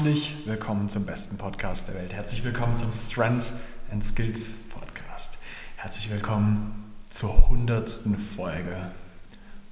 [0.00, 2.14] Herzlich willkommen zum besten Podcast der Welt.
[2.14, 3.44] Herzlich willkommen zum Strength
[3.92, 5.40] and Skills Podcast.
[5.76, 8.92] Herzlich willkommen zur hundertsten Folge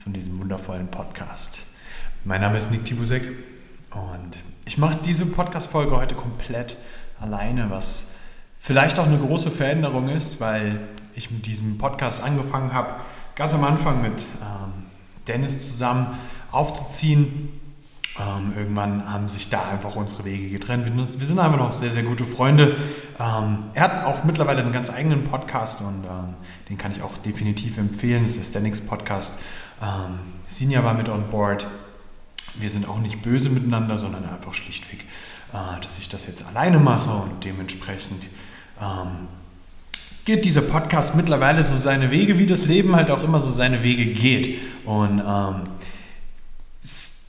[0.00, 1.62] von diesem wundervollen Podcast.
[2.25, 3.27] Mein Name ist Nick Tibusek
[3.91, 4.36] und
[4.67, 6.76] ich mache diese Podcast-Folge heute komplett
[7.18, 8.17] alleine, was
[8.58, 10.79] vielleicht auch eine große Veränderung ist, weil
[11.14, 12.96] ich mit diesem Podcast angefangen habe,
[13.35, 14.85] ganz am Anfang mit ähm,
[15.26, 16.18] Dennis zusammen
[16.50, 17.58] aufzuziehen
[18.21, 20.86] ähm, irgendwann haben sich da einfach unsere Wege getrennt.
[20.96, 22.77] Wir sind einfach noch sehr, sehr gute Freunde.
[23.18, 26.35] Ähm, er hat auch mittlerweile einen ganz eigenen Podcast und ähm,
[26.68, 28.25] den kann ich auch definitiv empfehlen.
[28.25, 29.39] Das ist der Stanix Podcast.
[29.81, 31.68] Ähm, Sinja war mit on board.
[32.55, 35.05] Wir sind auch nicht böse miteinander, sondern einfach schlichtweg,
[35.53, 38.27] äh, dass ich das jetzt alleine mache und dementsprechend
[38.80, 39.28] ähm,
[40.25, 43.83] geht dieser Podcast mittlerweile so seine Wege, wie das Leben halt auch immer so seine
[43.84, 44.58] Wege geht.
[44.84, 45.62] Und ähm,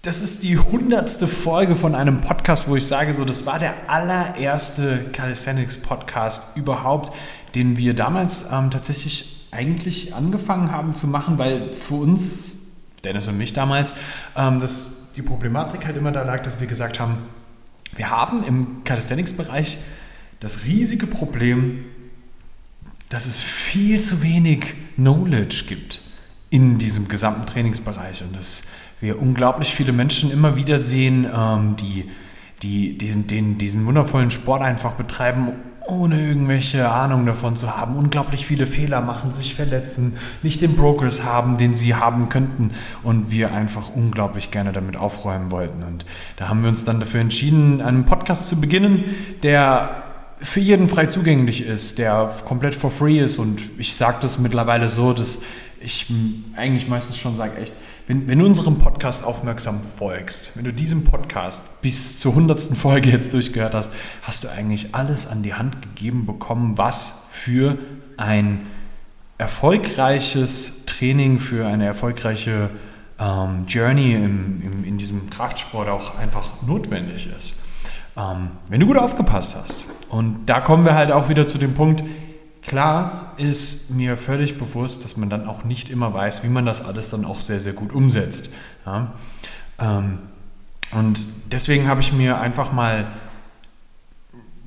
[0.10, 3.76] das ist die hundertste Folge von einem Podcast, wo ich sage, so, das war der
[3.86, 7.16] allererste Calisthenics Podcast überhaupt,
[7.54, 12.72] den wir damals ähm, tatsächlich eigentlich angefangen haben zu machen, weil für uns,
[13.04, 13.94] Dennis und mich damals,
[14.36, 17.20] ähm, das, die Problematik halt immer da lag, dass wir gesagt haben,
[17.96, 19.78] wir haben im Calisthenics-Bereich
[20.40, 21.86] das riesige Problem,
[23.10, 26.02] dass es viel zu wenig Knowledge gibt
[26.50, 28.64] in diesem gesamten Trainingsbereich und das
[29.02, 32.10] wir unglaublich viele Menschen immer wieder sehen, ähm, die,
[32.62, 35.54] die diesen, den, diesen wundervollen Sport einfach betreiben,
[35.88, 41.24] ohne irgendwelche Ahnung davon zu haben, unglaublich viele Fehler machen, sich verletzen, nicht den Progress
[41.24, 45.82] haben, den sie haben könnten und wir einfach unglaublich gerne damit aufräumen wollten.
[45.84, 46.06] Und
[46.36, 49.04] da haben wir uns dann dafür entschieden, einen Podcast zu beginnen,
[49.42, 50.04] der
[50.42, 54.88] für jeden frei zugänglich ist, der komplett for free ist und ich sage das mittlerweile
[54.88, 55.42] so, dass
[55.82, 56.08] ich
[56.56, 57.74] eigentlich meistens schon sage, echt,
[58.08, 63.12] wenn, wenn, du unserem Podcast aufmerksam folgst, wenn du diesem Podcast bis zur hundertsten Folge
[63.12, 63.92] jetzt durchgehört hast,
[64.24, 67.78] hast du eigentlich alles an die Hand gegeben bekommen, was für
[68.18, 68.62] ein
[69.38, 72.70] erfolgreiches Training, für eine erfolgreiche
[73.20, 77.64] ähm, Journey im, im, in diesem Kraftsport auch einfach notwendig ist.
[78.18, 79.86] Ähm, wenn du gut aufgepasst hast.
[80.10, 82.04] Und da kommen wir halt auch wieder zu dem Punkt,
[82.62, 86.84] Klar ist mir völlig bewusst, dass man dann auch nicht immer weiß, wie man das
[86.84, 88.50] alles dann auch sehr, sehr gut umsetzt.
[88.86, 89.14] Ja?
[89.80, 90.20] Ähm,
[90.92, 91.20] und
[91.52, 93.08] deswegen habe ich mir einfach mal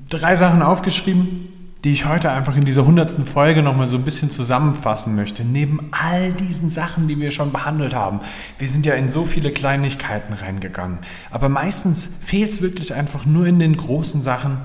[0.09, 1.49] drei Sachen aufgeschrieben,
[1.83, 5.43] die ich heute einfach in dieser hundertsten Folge nochmal so ein bisschen zusammenfassen möchte.
[5.43, 8.21] Neben all diesen Sachen, die wir schon behandelt haben.
[8.57, 10.99] Wir sind ja in so viele Kleinigkeiten reingegangen.
[11.29, 14.59] Aber meistens fehlt es wirklich einfach nur in den großen Sachen.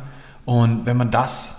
[0.45, 1.58] Und wenn man das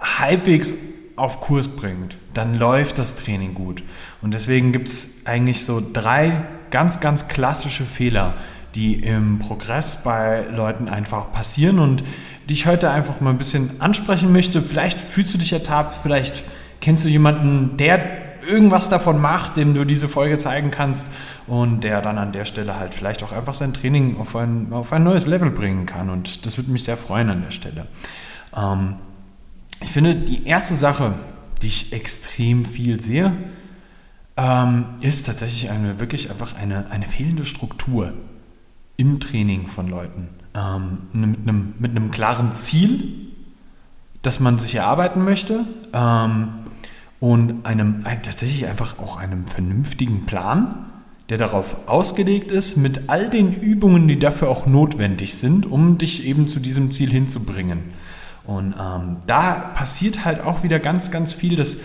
[0.00, 0.74] halbwegs
[1.16, 3.82] auf Kurs bringt, dann läuft das Training gut.
[4.22, 8.34] Und deswegen gibt es eigentlich so drei ganz, ganz klassische Fehler,
[8.74, 12.04] die im Progress bei Leuten einfach passieren und
[12.48, 14.62] die ich heute einfach mal ein bisschen ansprechen möchte.
[14.62, 16.44] Vielleicht fühlst du dich ertappt, vielleicht
[16.80, 21.12] kennst du jemanden, der irgendwas davon macht, dem du diese Folge zeigen kannst
[21.46, 24.92] und der dann an der Stelle halt vielleicht auch einfach sein Training auf ein, auf
[24.92, 26.08] ein neues Level bringen kann.
[26.08, 27.86] Und das würde mich sehr freuen an der Stelle.
[28.56, 28.94] Ähm,
[29.80, 31.14] ich finde, die erste Sache,
[31.62, 33.36] die ich extrem viel sehe,
[34.36, 38.12] ähm, ist tatsächlich eine, wirklich einfach eine, eine fehlende Struktur
[38.96, 40.28] im Training von Leuten.
[40.54, 43.28] Ähm, mit, einem, mit einem klaren Ziel,
[44.22, 46.48] das man sich erarbeiten möchte ähm,
[47.20, 50.86] und einem tatsächlich einfach auch einem vernünftigen Plan,
[51.28, 56.26] der darauf ausgelegt ist, mit all den Übungen, die dafür auch notwendig sind, um dich
[56.26, 57.80] eben zu diesem Ziel hinzubringen.
[58.48, 61.80] Und ähm, da passiert halt auch wieder ganz, ganz viel, dass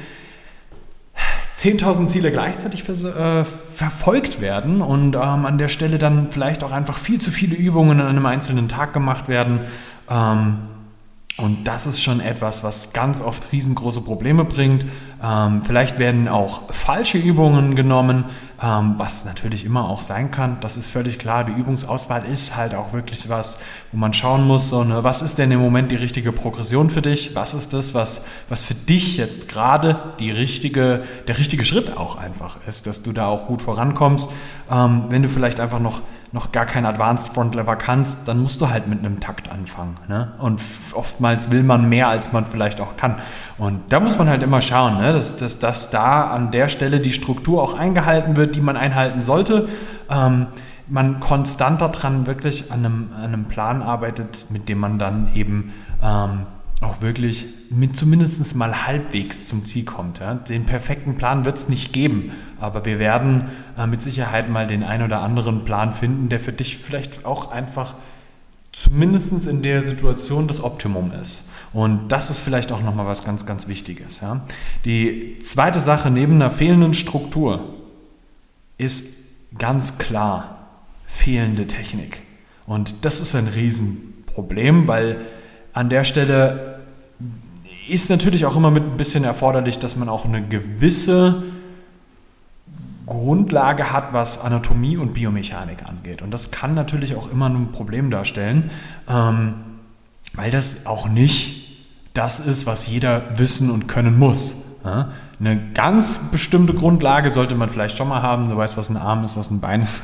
[1.58, 6.98] 10.000 Ziele gleichzeitig äh, verfolgt werden und ähm, an der Stelle dann vielleicht auch einfach
[6.98, 9.60] viel zu viele Übungen an einem einzelnen Tag gemacht werden.
[10.10, 10.60] Ähm,
[11.36, 14.86] und das ist schon etwas, was ganz oft riesengroße Probleme bringt.
[15.24, 18.26] Ähm, vielleicht werden auch falsche Übungen genommen,
[18.62, 20.58] ähm, was natürlich immer auch sein kann.
[20.62, 21.44] Das ist völlig klar.
[21.44, 23.58] Die Übungsauswahl ist halt auch wirklich was,
[23.92, 27.02] wo man schauen muss, so, ne, was ist denn im Moment die richtige Progression für
[27.02, 27.34] dich?
[27.36, 32.16] Was ist das, was, was für dich jetzt gerade die richtige, der richtige Schritt auch
[32.16, 34.30] einfach ist, dass du da auch gut vorankommst.
[34.70, 36.04] Ähm, wenn du vielleicht einfach noch
[36.34, 39.96] noch gar kein Advanced Front Lever kannst, dann musst du halt mit einem Takt anfangen.
[40.08, 40.34] Ne?
[40.40, 40.60] Und
[40.94, 43.18] oftmals will man mehr, als man vielleicht auch kann.
[43.60, 45.14] Und da muss man halt immer schauen, ne?
[45.14, 49.22] dass, dass, dass da an der Stelle die Struktur auch eingehalten wird, die man einhalten
[49.22, 49.70] sollte.
[50.10, 50.48] Ähm,
[50.88, 55.72] man konstant daran wirklich an einem, an einem Plan arbeitet, mit dem man dann eben
[56.02, 56.48] ähm,
[56.84, 60.20] auch wirklich mit zumindest mal halbwegs zum Ziel kommt.
[60.20, 60.36] Ja.
[60.36, 64.84] Den perfekten Plan wird es nicht geben, aber wir werden äh, mit Sicherheit mal den
[64.84, 67.96] ein oder anderen Plan finden, der für dich vielleicht auch einfach
[68.72, 71.50] zumindest in der Situation das Optimum ist.
[71.74, 74.22] Und das ist vielleicht auch nochmal was ganz, ganz Wichtiges.
[74.22, 74.42] Ja.
[74.86, 77.74] Die zweite Sache neben einer fehlenden Struktur
[78.78, 80.68] ist ganz klar
[81.06, 82.22] fehlende Technik.
[82.66, 85.22] Und das ist ein Riesenproblem, weil
[85.74, 86.73] an der Stelle
[87.88, 91.44] ist natürlich auch immer mit ein bisschen erforderlich, dass man auch eine gewisse
[93.06, 96.22] Grundlage hat, was Anatomie und Biomechanik angeht.
[96.22, 98.70] Und das kann natürlich auch immer ein Problem darstellen,
[99.10, 99.56] ähm,
[100.34, 101.64] weil das auch nicht
[102.14, 104.56] das ist, was jeder wissen und können muss.
[104.86, 105.12] Ja?
[105.40, 108.50] Eine ganz bestimmte Grundlage sollte man vielleicht schon mal haben.
[108.50, 110.02] Du weißt, was ein Arm ist, was ein Bein ist.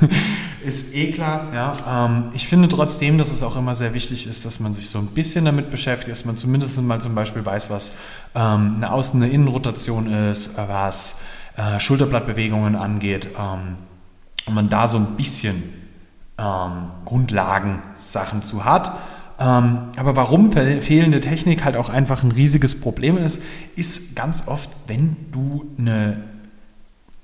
[0.63, 1.53] Ist eh klar.
[1.53, 2.05] Ja?
[2.05, 4.99] Ähm, ich finde trotzdem, dass es auch immer sehr wichtig ist, dass man sich so
[4.99, 7.97] ein bisschen damit beschäftigt, dass man zumindest mal zum Beispiel weiß, was
[8.35, 11.21] ähm, eine Außen-, eine Innenrotation ist, was
[11.57, 13.27] äh, Schulterblattbewegungen angeht.
[13.37, 13.77] Ähm,
[14.45, 15.63] und man da so ein bisschen
[16.37, 18.91] ähm, Grundlagensachen zu hat.
[19.39, 23.41] Ähm, aber warum fehlende Technik halt auch einfach ein riesiges Problem ist,
[23.75, 26.23] ist ganz oft, wenn du eine,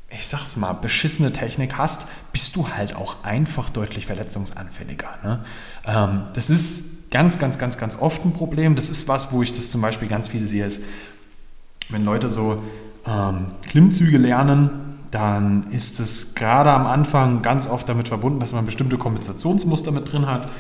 [0.10, 5.08] ich sag's mal, beschissene Technik hast, bist du halt auch einfach deutlich verletzungsanfälliger.
[5.24, 5.40] Ne?
[5.86, 8.76] Ähm, das ist ganz, ganz, ganz, ganz oft ein Problem.
[8.76, 10.84] Das ist was, wo ich das zum Beispiel ganz viel sehe, ist,
[11.88, 12.62] wenn Leute so
[13.08, 14.70] ähm, Klimmzüge lernen,
[15.12, 20.12] dann ist es gerade am Anfang ganz oft damit verbunden, dass man bestimmte Kompensationsmuster mit
[20.12, 20.52] drin hat.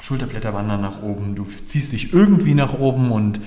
[0.00, 3.40] Schulterblätter wandern nach oben, du ziehst dich irgendwie nach oben und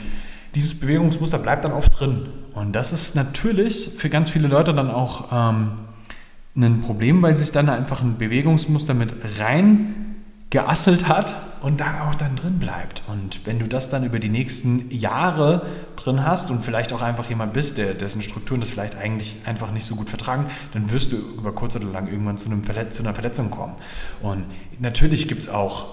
[0.54, 2.26] dieses Bewegungsmuster bleibt dann oft drin.
[2.54, 5.87] Und das ist natürlich für ganz viele Leute dann auch ähm,
[6.66, 10.08] ein Problem, weil sich dann einfach ein Bewegungsmuster mit rein
[10.50, 13.04] geasselt hat und da auch dann drin bleibt.
[13.08, 15.66] Und wenn du das dann über die nächsten Jahre
[15.98, 19.72] drin hast und vielleicht auch einfach jemand bist, der, dessen Strukturen das vielleicht eigentlich einfach
[19.72, 22.96] nicht so gut vertragen, dann wirst du über kurz oder lang irgendwann zu, einem Verletz
[22.96, 23.76] zu einer Verletzung kommen.
[24.22, 24.46] Und
[24.80, 25.88] natürlich gibt es auch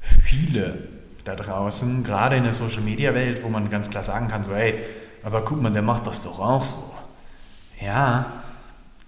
[0.00, 0.88] viele
[1.24, 4.74] da draußen, gerade in der Social-Media-Welt, wo man ganz klar sagen kann, so, hey,
[5.22, 6.82] aber guck mal, der macht das doch auch so.
[7.80, 8.26] Ja,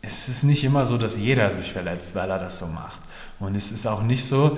[0.06, 3.00] es ist nicht immer so, dass jeder sich verletzt, weil er das so macht.
[3.40, 4.56] Und es ist auch nicht so,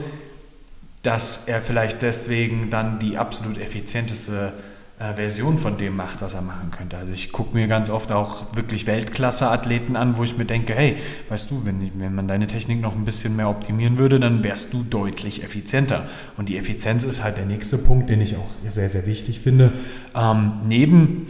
[1.02, 4.52] dass er vielleicht deswegen dann die absolut effizienteste
[4.98, 6.96] äh, Version von dem macht, was er machen könnte.
[6.96, 10.96] Also ich gucke mir ganz oft auch wirklich Weltklasse-Athleten an, wo ich mir denke, hey,
[11.28, 14.72] weißt du, wenn, wenn man deine Technik noch ein bisschen mehr optimieren würde, dann wärst
[14.72, 16.08] du deutlich effizienter.
[16.37, 19.75] Und die Effizienz ist halt der nächste Punkt, den ich auch sehr, sehr wichtig finde.
[20.14, 21.26] Ähm, neben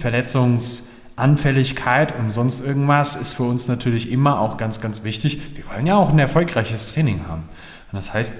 [1.17, 5.41] Verletzungsanfälligkeit und sonst irgendwas ist für uns natürlich immer auch ganz, ganz wichtig.
[5.57, 7.45] Wir wollen ja auch ein erfolgreiches Training haben.
[7.91, 8.35] Und das heißt,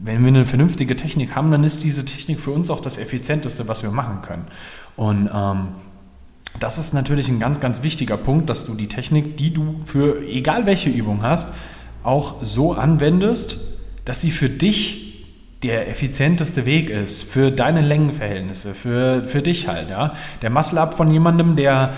[0.00, 3.66] wenn wir eine vernünftige Technik haben, dann ist diese Technik für uns auch das Effizienteste,
[3.66, 4.44] was wir machen können.
[4.94, 5.68] Und ähm,
[6.60, 10.24] das ist natürlich ein ganz, ganz wichtiger Punkt, dass du die Technik, die du für
[10.24, 11.52] egal welche Übung hast,
[12.04, 13.56] auch so anwendest,
[14.04, 15.07] dass sie für dich
[15.62, 19.90] der effizienteste Weg ist, für deine Längenverhältnisse, für, für dich halt.
[19.90, 20.14] Ja?
[20.42, 21.94] Der Muscle-Up von jemandem, der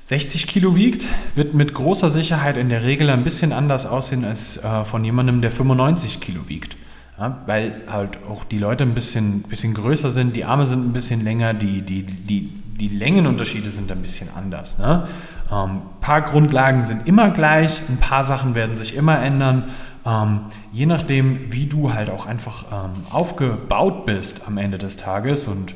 [0.00, 4.56] 60 Kilo wiegt, wird mit großer Sicherheit in der Regel ein bisschen anders aussehen als
[4.56, 6.76] äh, von jemandem, der 95 Kilo wiegt.
[7.18, 10.94] Ja, weil halt auch die Leute ein bisschen, bisschen größer sind, die Arme sind ein
[10.94, 14.78] bisschen länger, die, die, die, die Längenunterschiede sind ein bisschen anders.
[14.78, 15.06] Ne?
[15.52, 19.64] Ähm, paar Grundlagen sind immer gleich, ein paar Sachen werden sich immer ändern.
[20.06, 20.40] Ähm,
[20.72, 25.74] je nachdem, wie du halt auch einfach ähm, aufgebaut bist am Ende des Tages und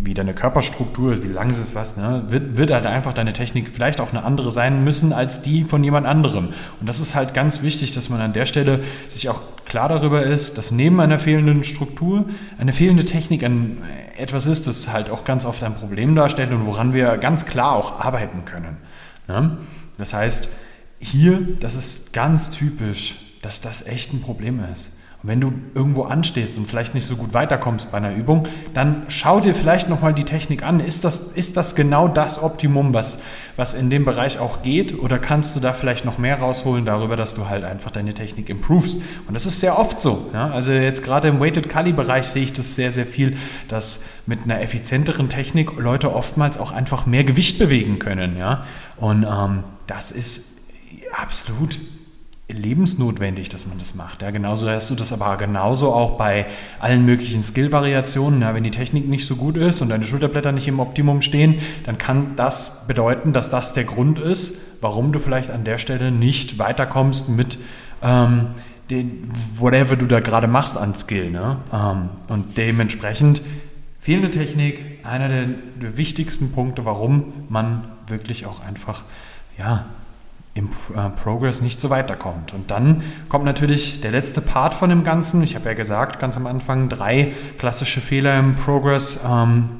[0.00, 3.32] wie deine Körperstruktur ist, wie lang es ist, was, ne, wird, wird halt einfach deine
[3.32, 6.48] Technik vielleicht auch eine andere sein müssen als die von jemand anderem.
[6.80, 10.22] Und das ist halt ganz wichtig, dass man an der Stelle sich auch klar darüber
[10.22, 12.24] ist, dass neben einer fehlenden Struktur
[12.58, 13.78] eine fehlende Technik ein,
[14.16, 17.72] etwas ist, das halt auch ganz oft ein Problem darstellt und woran wir ganz klar
[17.72, 18.78] auch arbeiten können.
[19.28, 19.58] Ne?
[19.96, 20.50] Das heißt,
[21.00, 24.92] hier, das ist ganz typisch, dass das echt ein Problem ist.
[25.20, 29.02] Und wenn du irgendwo anstehst und vielleicht nicht so gut weiterkommst bei einer Übung, dann
[29.08, 30.78] schau dir vielleicht nochmal die Technik an.
[30.78, 33.20] Ist das, ist das genau das Optimum, was,
[33.56, 34.96] was in dem Bereich auch geht?
[34.96, 38.48] Oder kannst du da vielleicht noch mehr rausholen darüber, dass du halt einfach deine Technik
[38.48, 39.02] improvest?
[39.26, 40.30] Und das ist sehr oft so.
[40.32, 40.50] Ja?
[40.50, 44.44] Also jetzt gerade im Weighted Kali Bereich sehe ich das sehr, sehr viel, dass mit
[44.44, 48.36] einer effizienteren Technik Leute oftmals auch einfach mehr Gewicht bewegen können.
[48.36, 48.66] Ja?
[48.98, 50.60] Und ähm, das ist
[51.12, 51.76] absolut
[52.50, 54.22] lebensnotwendig, dass man das macht.
[54.22, 56.46] Ja, genauso hast du das aber genauso auch bei
[56.80, 58.40] allen möglichen Skill-Variationen.
[58.40, 61.60] Ja, wenn die Technik nicht so gut ist und deine Schulterblätter nicht im Optimum stehen,
[61.84, 66.10] dann kann das bedeuten, dass das der Grund ist, warum du vielleicht an der Stelle
[66.10, 67.58] nicht weiterkommst mit
[68.02, 68.46] ähm,
[68.88, 71.30] den, whatever du da gerade machst an Skill.
[71.30, 71.58] Ne?
[71.70, 73.42] Ähm, und dementsprechend
[74.00, 75.46] fehlende Technik, einer der,
[75.82, 79.04] der wichtigsten Punkte, warum man wirklich auch einfach
[79.58, 79.84] ja,
[80.58, 82.52] im äh, Progress nicht so weiterkommt.
[82.52, 85.42] Und dann kommt natürlich der letzte Part von dem Ganzen.
[85.42, 89.20] Ich habe ja gesagt, ganz am Anfang drei klassische Fehler im Progress.
[89.26, 89.70] Ähm,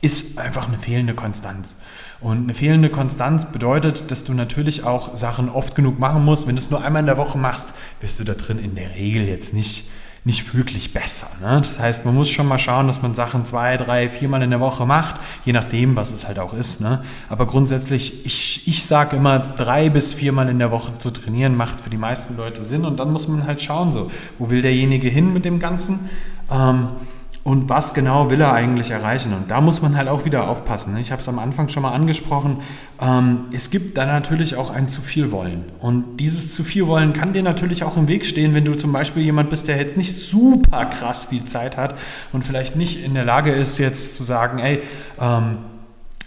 [0.00, 1.78] ist einfach eine fehlende Konstanz.
[2.20, 6.46] Und eine fehlende Konstanz bedeutet, dass du natürlich auch Sachen oft genug machen musst.
[6.46, 8.94] Wenn du es nur einmal in der Woche machst, wirst du da drin in der
[8.94, 9.90] Regel jetzt nicht
[10.28, 11.26] nicht wirklich besser.
[11.40, 11.58] Ne?
[11.62, 14.60] Das heißt, man muss schon mal schauen, dass man Sachen zwei, drei, viermal in der
[14.60, 15.14] Woche macht,
[15.46, 16.82] je nachdem, was es halt auch ist.
[16.82, 17.02] Ne?
[17.30, 21.80] Aber grundsätzlich, ich, ich sage immer, drei bis viermal in der Woche zu trainieren, macht
[21.80, 22.84] für die meisten Leute Sinn.
[22.84, 26.10] Und dann muss man halt schauen, so, wo will derjenige hin mit dem Ganzen?
[26.50, 26.88] Ähm,
[27.48, 29.32] und was genau will er eigentlich erreichen.
[29.32, 30.92] Und da muss man halt auch wieder aufpassen.
[30.92, 31.00] Ne?
[31.00, 32.58] Ich habe es am Anfang schon mal angesprochen.
[33.00, 35.64] Ähm, es gibt da natürlich auch ein zu viel Wollen.
[35.80, 38.92] Und dieses zu viel Wollen kann dir natürlich auch im Weg stehen, wenn du zum
[38.92, 41.94] Beispiel jemand bist, der jetzt nicht super krass viel Zeit hat
[42.34, 44.82] und vielleicht nicht in der Lage ist, jetzt zu sagen, ey,
[45.18, 45.56] ähm,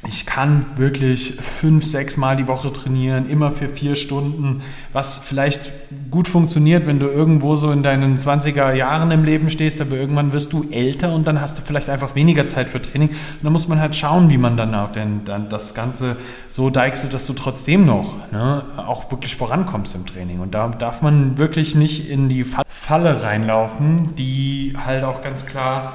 [0.07, 5.71] ich kann wirklich fünf, sechs Mal die Woche trainieren, immer für vier Stunden, was vielleicht
[6.09, 10.33] gut funktioniert, wenn du irgendwo so in deinen 20er Jahren im Leben stehst, aber irgendwann
[10.33, 13.09] wirst du älter und dann hast du vielleicht einfach weniger Zeit für Training.
[13.09, 16.17] Und dann muss man halt schauen, wie man dann auch denn, dann das Ganze
[16.47, 20.39] so deichselt, dass du trotzdem noch ne, auch wirklich vorankommst im Training.
[20.39, 25.93] Und da darf man wirklich nicht in die Falle reinlaufen, die halt auch ganz klar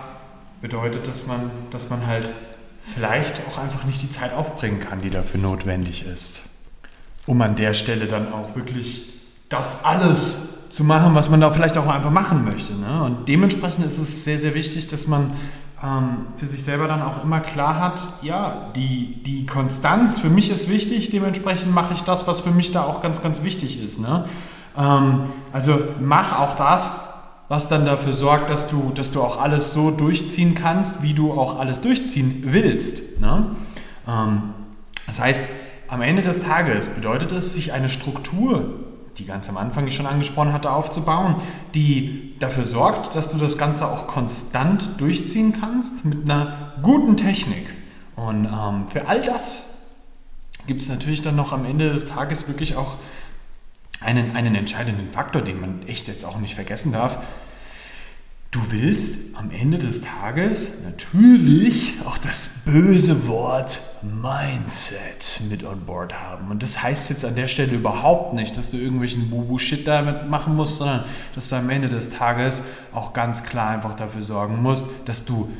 [0.60, 2.32] bedeutet, dass man, dass man halt
[2.94, 6.42] vielleicht auch einfach nicht die Zeit aufbringen kann, die dafür notwendig ist.
[7.26, 9.12] Um an der Stelle dann auch wirklich
[9.48, 12.74] das alles zu machen, was man da vielleicht auch einfach machen möchte.
[12.74, 13.02] Ne?
[13.02, 15.32] Und dementsprechend ist es sehr, sehr wichtig, dass man
[15.82, 20.50] ähm, für sich selber dann auch immer klar hat, ja, die, die Konstanz für mich
[20.50, 24.00] ist wichtig, dementsprechend mache ich das, was für mich da auch ganz, ganz wichtig ist.
[24.00, 24.24] Ne?
[24.76, 27.10] Ähm, also mach auch das,
[27.48, 31.32] was dann dafür sorgt, dass du, dass du auch alles so durchziehen kannst, wie du
[31.32, 33.20] auch alles durchziehen willst.
[33.20, 33.56] Ne?
[34.08, 34.54] Ähm,
[35.06, 35.46] das heißt,
[35.88, 38.80] am Ende des Tages bedeutet es, sich eine Struktur,
[39.18, 41.36] die ganz am Anfang ich schon angesprochen hatte, aufzubauen,
[41.74, 47.72] die dafür sorgt, dass du das Ganze auch konstant durchziehen kannst mit einer guten Technik.
[48.16, 49.76] Und ähm, für all das
[50.66, 52.96] gibt es natürlich dann noch am Ende des Tages wirklich auch
[54.00, 57.18] einen, einen entscheidenden Faktor, den man echt jetzt auch nicht vergessen darf.
[58.50, 66.14] Du willst am Ende des Tages natürlich auch das böse Wort Mindset mit on board
[66.14, 66.50] haben.
[66.50, 70.54] Und das heißt jetzt an der Stelle überhaupt nicht, dass du irgendwelchen Bubu-Shit damit machen
[70.54, 72.62] musst, sondern dass du am Ende des Tages
[72.94, 75.52] auch ganz klar einfach dafür sorgen musst, dass du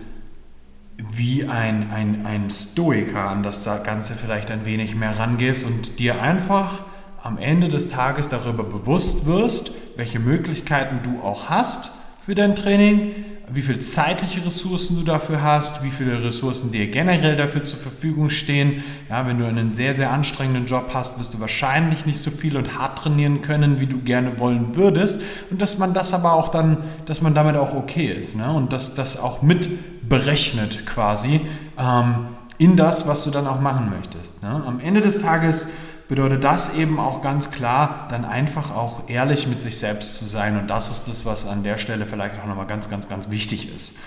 [0.96, 6.22] wie ein, ein, ein Stoiker an das Ganze vielleicht ein wenig mehr rangehst und dir
[6.22, 6.82] einfach
[7.26, 11.90] am Ende des Tages darüber bewusst wirst, welche Möglichkeiten du auch hast
[12.24, 13.14] für dein Training,
[13.52, 18.28] wie viele zeitliche Ressourcen du dafür hast, wie viele Ressourcen dir generell dafür zur Verfügung
[18.28, 18.84] stehen.
[19.08, 22.56] Ja, wenn du einen sehr, sehr anstrengenden Job hast, wirst du wahrscheinlich nicht so viel
[22.56, 25.20] und hart trainieren können, wie du gerne wollen würdest.
[25.50, 28.36] Und dass man das aber auch dann, dass man damit auch okay ist.
[28.36, 28.52] Ne?
[28.52, 31.40] Und dass das auch mit berechnet quasi
[31.76, 32.26] ähm,
[32.58, 34.42] in das, was du dann auch machen möchtest.
[34.42, 34.48] Ne?
[34.48, 35.68] Am Ende des Tages
[36.08, 40.58] bedeutet das eben auch ganz klar, dann einfach auch ehrlich mit sich selbst zu sein.
[40.58, 43.74] Und das ist das, was an der Stelle vielleicht auch nochmal ganz, ganz, ganz wichtig
[43.74, 43.98] ist.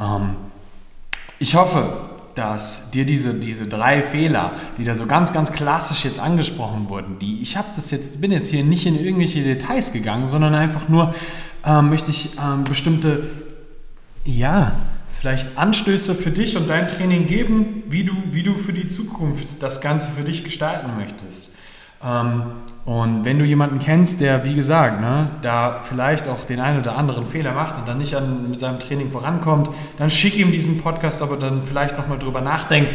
[0.00, 0.36] Ähm,
[1.38, 6.20] ich hoffe, dass dir diese, diese drei Fehler, die da so ganz, ganz klassisch jetzt
[6.20, 10.28] angesprochen wurden, die ich habe das jetzt, bin jetzt hier nicht in irgendwelche Details gegangen,
[10.28, 11.14] sondern einfach nur
[11.64, 13.28] ähm, möchte ich ähm, bestimmte,
[14.24, 14.72] ja,
[15.20, 19.62] vielleicht Anstöße für dich und dein Training geben, wie du, wie du für die Zukunft
[19.62, 21.50] das Ganze für dich gestalten möchtest.
[22.04, 22.42] Ähm,
[22.84, 26.96] und wenn du jemanden kennst, der, wie gesagt, ne, da vielleicht auch den einen oder
[26.96, 30.80] anderen Fehler macht und dann nicht an, mit seinem Training vorankommt, dann schick ihm diesen
[30.80, 32.90] Podcast, aber dann vielleicht nochmal drüber nachdenkt,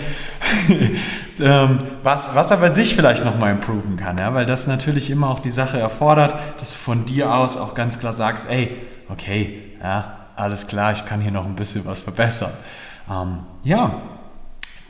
[1.39, 4.17] ähm, was, was er bei sich vielleicht nochmal improven kann.
[4.17, 4.33] Ja?
[4.33, 7.99] Weil das natürlich immer auch die Sache erfordert, dass du von dir aus auch ganz
[7.99, 8.71] klar sagst, ey,
[9.09, 12.51] okay, ja, alles klar, ich kann hier noch ein bisschen was verbessern.
[13.09, 14.01] Ähm, ja,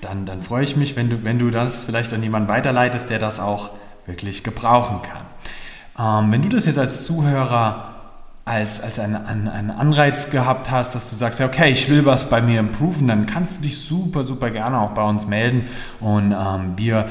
[0.02, 3.20] dann, dann freue ich mich, wenn du, wenn du das vielleicht an jemanden weiterleitest, der
[3.20, 3.72] das auch
[4.06, 6.26] wirklich gebrauchen kann.
[6.26, 7.94] Ähm, wenn du das jetzt als Zuhörer
[8.46, 12.30] als, als einen, einen Anreiz gehabt hast, dass du sagst, ja, okay, ich will was
[12.30, 15.68] bei mir improven, dann kannst du dich super, super gerne auch bei uns melden
[16.02, 17.06] und ähm, wir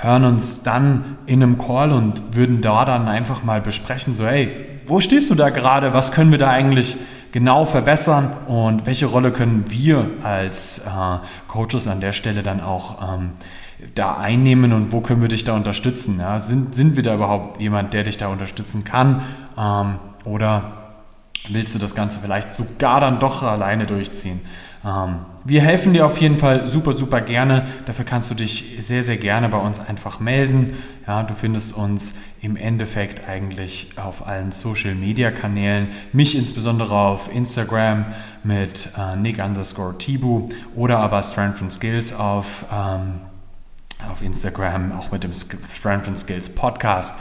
[0.00, 4.80] hören uns dann in einem Call und würden da dann einfach mal besprechen, so, hey,
[4.86, 5.92] wo stehst du da gerade?
[5.92, 6.96] Was können wir da eigentlich
[7.32, 11.18] genau verbessern und welche Rolle können wir als äh,
[11.48, 13.30] Coaches an der Stelle dann auch ähm,
[13.94, 16.18] da einnehmen und wo können wir dich da unterstützen?
[16.18, 16.40] Ja?
[16.40, 19.22] Sind, sind wir da überhaupt jemand, der dich da unterstützen kann?
[19.56, 20.72] Ähm, oder
[21.48, 24.40] willst du das Ganze vielleicht sogar dann doch alleine durchziehen?
[24.84, 27.66] Ähm, wir helfen dir auf jeden Fall super, super gerne.
[27.86, 30.74] Dafür kannst du dich sehr, sehr gerne bei uns einfach melden.
[31.06, 35.88] Ja, du findest uns im Endeffekt eigentlich auf allen Social Media Kanälen.
[36.12, 38.06] Mich insbesondere auf Instagram
[38.44, 43.20] mit äh, Nick underscore Tibu oder aber Strength and Skills auf, ähm,
[44.10, 47.16] auf Instagram, auch mit dem Strength and Skills Podcast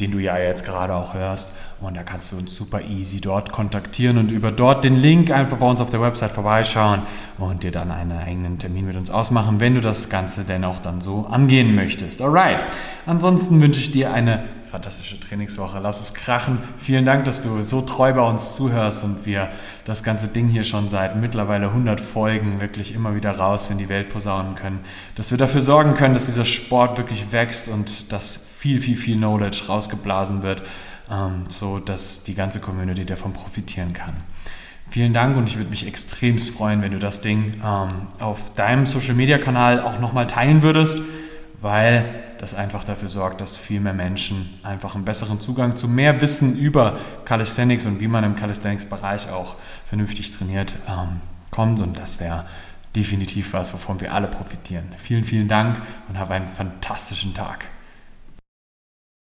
[0.00, 1.54] den du ja jetzt gerade auch hörst.
[1.80, 5.58] Und da kannst du uns super easy dort kontaktieren und über dort den Link einfach
[5.58, 7.02] bei uns auf der Website vorbeischauen
[7.38, 10.80] und dir dann einen eigenen Termin mit uns ausmachen, wenn du das Ganze denn auch
[10.80, 12.20] dann so angehen möchtest.
[12.20, 12.58] Alright.
[13.06, 15.78] Ansonsten wünsche ich dir eine fantastische Trainingswoche.
[15.80, 16.58] Lass es krachen.
[16.78, 19.48] Vielen Dank, dass du so treu bei uns zuhörst und wir
[19.84, 23.88] das ganze Ding hier schon seit mittlerweile 100 Folgen wirklich immer wieder raus in die
[23.88, 24.80] Welt posaunen können.
[25.14, 29.16] Dass wir dafür sorgen können, dass dieser Sport wirklich wächst und dass viel, viel, viel
[29.16, 30.62] Knowledge rausgeblasen wird,
[31.10, 34.14] ähm, so dass die ganze Community davon profitieren kann.
[34.90, 37.88] Vielen Dank und ich würde mich extremst freuen, wenn du das Ding ähm,
[38.20, 40.98] auf deinem Social Media Kanal auch nochmal teilen würdest,
[41.60, 42.04] weil
[42.38, 46.56] das einfach dafür sorgt, dass viel mehr Menschen einfach einen besseren Zugang zu mehr Wissen
[46.56, 51.80] über Calisthenics und wie man im Calisthenics-Bereich auch vernünftig trainiert ähm, kommt.
[51.80, 52.46] Und das wäre
[52.96, 54.84] definitiv was, wovon wir alle profitieren.
[54.96, 57.66] Vielen, vielen Dank und habe einen fantastischen Tag.